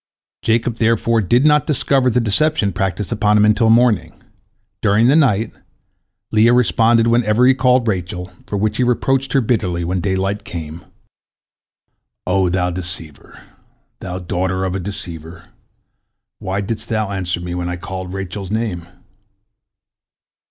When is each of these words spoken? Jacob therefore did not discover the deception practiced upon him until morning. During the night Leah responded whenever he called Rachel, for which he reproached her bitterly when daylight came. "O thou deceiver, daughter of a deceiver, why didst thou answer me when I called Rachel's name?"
Jacob 0.41 0.77
therefore 0.77 1.21
did 1.21 1.45
not 1.45 1.67
discover 1.67 2.09
the 2.09 2.19
deception 2.19 2.71
practiced 2.71 3.11
upon 3.11 3.37
him 3.37 3.45
until 3.45 3.69
morning. 3.69 4.19
During 4.81 5.05
the 5.05 5.15
night 5.15 5.53
Leah 6.31 6.53
responded 6.55 7.05
whenever 7.05 7.45
he 7.45 7.53
called 7.53 7.87
Rachel, 7.87 8.31
for 8.47 8.57
which 8.57 8.77
he 8.77 8.83
reproached 8.83 9.33
her 9.33 9.41
bitterly 9.41 9.83
when 9.83 9.99
daylight 10.01 10.43
came. 10.43 10.83
"O 12.25 12.49
thou 12.49 12.71
deceiver, 12.71 13.43
daughter 13.99 14.65
of 14.65 14.73
a 14.73 14.79
deceiver, 14.79 15.49
why 16.39 16.61
didst 16.61 16.89
thou 16.89 17.11
answer 17.11 17.39
me 17.39 17.53
when 17.53 17.69
I 17.69 17.75
called 17.75 18.11
Rachel's 18.11 18.49
name?" 18.49 18.87